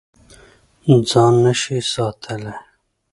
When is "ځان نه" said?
1.09-1.53